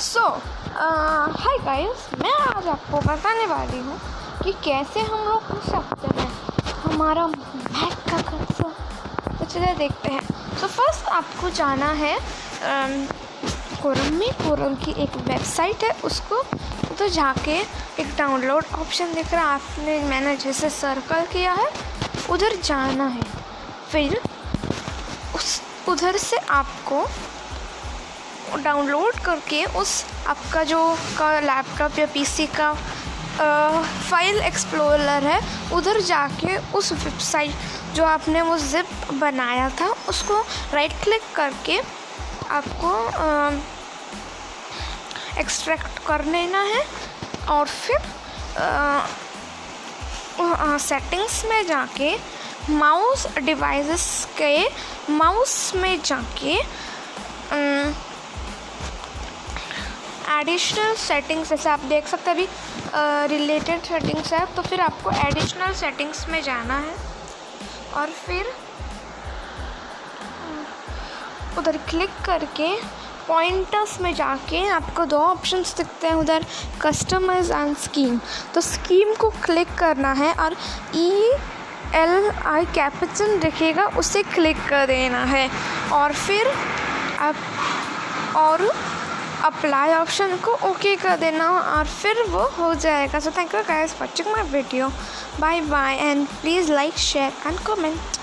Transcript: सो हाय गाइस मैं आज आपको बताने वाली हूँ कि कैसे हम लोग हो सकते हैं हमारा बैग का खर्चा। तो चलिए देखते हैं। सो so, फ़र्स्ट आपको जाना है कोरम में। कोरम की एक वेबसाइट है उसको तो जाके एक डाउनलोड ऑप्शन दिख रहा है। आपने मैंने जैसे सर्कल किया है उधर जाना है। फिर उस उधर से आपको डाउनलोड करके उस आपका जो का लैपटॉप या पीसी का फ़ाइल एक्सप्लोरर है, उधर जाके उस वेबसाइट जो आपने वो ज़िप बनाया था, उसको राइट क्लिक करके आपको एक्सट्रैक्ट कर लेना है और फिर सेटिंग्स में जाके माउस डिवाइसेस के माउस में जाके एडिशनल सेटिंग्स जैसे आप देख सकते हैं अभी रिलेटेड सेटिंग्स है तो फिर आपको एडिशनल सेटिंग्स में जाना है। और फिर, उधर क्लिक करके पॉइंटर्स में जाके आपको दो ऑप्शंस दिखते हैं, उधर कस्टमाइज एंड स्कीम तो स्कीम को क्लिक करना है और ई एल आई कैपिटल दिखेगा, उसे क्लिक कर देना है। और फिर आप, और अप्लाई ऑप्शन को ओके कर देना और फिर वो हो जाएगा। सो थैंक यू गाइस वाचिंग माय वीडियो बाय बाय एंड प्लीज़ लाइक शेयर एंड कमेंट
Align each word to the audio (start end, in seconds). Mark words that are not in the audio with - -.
सो 0.00 0.20
हाय 1.38 1.58
गाइस 1.64 2.06
मैं 2.20 2.32
आज 2.32 2.66
आपको 2.68 2.98
बताने 3.00 3.46
वाली 3.46 3.78
हूँ 3.78 3.98
कि 4.42 4.52
कैसे 4.64 5.00
हम 5.00 5.24
लोग 5.24 5.42
हो 5.44 5.56
सकते 5.62 6.20
हैं 6.20 6.28
हमारा 6.84 7.26
बैग 7.26 7.96
का 8.08 8.20
खर्चा। 8.20 8.68
तो 9.38 9.44
चलिए 9.44 9.74
देखते 9.74 10.12
हैं। 10.12 10.20
सो 10.20 10.66
so, 10.66 10.72
फ़र्स्ट 10.72 11.08
आपको 11.08 11.50
जाना 11.50 11.90
है 12.00 12.16
कोरम 13.82 14.14
में। 14.14 14.30
कोरम 14.38 14.74
की 14.84 14.94
एक 15.02 15.16
वेबसाइट 15.28 15.84
है 15.84 15.90
उसको 16.04 16.42
तो 16.98 17.08
जाके 17.10 17.58
एक 18.02 18.16
डाउनलोड 18.18 18.64
ऑप्शन 18.78 19.14
दिख 19.14 19.32
रहा 19.34 19.42
है। 19.44 19.54
आपने 19.54 19.98
मैंने 20.04 20.36
जैसे 20.38 20.70
सर्कल 20.72 21.26
किया 21.32 21.52
है 21.54 21.70
उधर 22.30 22.56
जाना 22.64 23.06
है। 23.08 23.26
फिर 23.90 24.20
उस 25.34 25.60
उधर 25.88 26.16
से 26.18 26.36
आपको 26.52 27.06
डाउनलोड 28.56 29.18
करके 29.24 29.64
उस 29.78 30.04
आपका 30.28 30.62
जो 30.64 30.80
का 31.18 31.28
लैपटॉप 31.40 31.98
या 31.98 32.06
पीसी 32.14 32.46
का 32.58 32.72
फ़ाइल 34.10 34.40
एक्सप्लोरर 34.42 35.24
है, 35.24 35.40
उधर 35.72 36.00
जाके 36.00 36.56
उस 36.78 36.92
वेबसाइट 36.92 37.94
जो 37.94 38.04
आपने 38.04 38.42
वो 38.42 38.56
ज़िप 38.58 39.12
बनाया 39.20 39.68
था, 39.70 39.88
उसको 40.08 40.40
राइट 40.74 40.92
क्लिक 41.02 41.22
करके 41.34 41.78
आपको 42.50 42.90
एक्सट्रैक्ट 45.40 45.98
कर 46.06 46.24
लेना 46.24 46.62
है 46.64 46.84
और 47.48 47.66
फिर 47.66 47.98
सेटिंग्स 50.80 51.44
में 51.44 51.66
जाके 51.66 52.16
माउस 52.70 53.26
डिवाइसेस 53.38 54.26
के 54.40 54.68
माउस 55.12 55.74
में 55.76 56.00
जाके 56.04 56.58
एडिशनल 60.30 60.94
सेटिंग्स 60.98 61.48
जैसे 61.50 61.68
आप 61.68 61.80
देख 61.88 62.06
सकते 62.08 62.30
हैं 62.30 62.36
अभी 62.36 63.36
रिलेटेड 63.36 63.82
सेटिंग्स 63.82 64.32
है 64.32 64.44
तो 64.56 64.62
फिर 64.62 64.80
आपको 64.80 65.10
एडिशनल 65.26 65.72
सेटिंग्स 65.74 66.28
में 66.28 66.42
जाना 66.42 66.78
है। 66.78 66.94
और 67.96 68.10
फिर, 68.26 68.52
उधर 71.58 71.76
क्लिक 71.88 72.10
करके 72.26 72.74
पॉइंटर्स 73.28 74.00
में 74.00 74.14
जाके 74.14 74.66
आपको 74.68 75.04
दो 75.06 75.18
ऑप्शंस 75.18 75.74
दिखते 75.76 76.06
हैं, 76.06 76.14
उधर 76.14 76.44
कस्टमाइज 76.82 77.50
एंड 77.50 77.76
स्कीम 77.76 78.18
तो 78.54 78.60
स्कीम 78.60 79.14
को 79.14 79.30
क्लिक 79.44 79.74
करना 79.78 80.12
है 80.12 80.32
और 80.34 80.56
ई 80.96 81.10
एल 81.94 82.30
आई 82.46 82.64
कैपिटल 82.74 83.36
दिखेगा, 83.38 83.84
उसे 83.98 84.22
क्लिक 84.24 84.56
कर 84.68 84.86
देना 84.86 85.24
है। 85.24 85.48
और 85.92 86.12
फिर 86.14 86.52
आप, 87.18 87.34
और 88.36 88.72
अप्लाई 89.44 89.92
ऑप्शन 89.94 90.36
को 90.44 90.52
ओके 90.68 90.94
कर 90.96 91.16
देना 91.16 91.50
और 91.50 91.86
फिर 91.86 92.22
वो 92.30 92.42
हो 92.58 92.72
जाएगा। 92.74 93.20
सो 93.20 93.30
थैंक 93.36 93.54
यू 93.54 93.60
गाइस 93.68 93.94
वाचिंग 94.00 94.28
माय 94.32 94.42
वीडियो 94.52 94.88
बाय 95.40 95.60
बाय 95.60 95.96
एंड 95.96 96.26
प्लीज़ 96.40 96.72
लाइक 96.72 96.98
शेयर 96.98 97.32
एंड 97.46 97.58
कमेंट 97.66 98.18